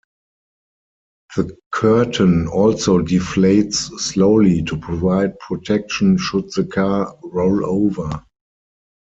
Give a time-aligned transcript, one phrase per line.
[1.37, 8.25] The curtain also deflates slowly to provide protection should the car roll over.